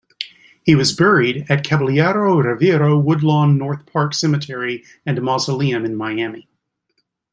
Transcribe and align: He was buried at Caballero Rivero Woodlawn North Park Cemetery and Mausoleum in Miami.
He 0.63 0.73
was 0.73 0.93
buried 0.95 1.45
at 1.47 1.63
Caballero 1.63 2.37
Rivero 2.39 2.97
Woodlawn 2.97 3.59
North 3.59 3.85
Park 3.85 4.15
Cemetery 4.15 4.83
and 5.05 5.21
Mausoleum 5.21 5.85
in 5.85 5.95
Miami. 5.95 6.49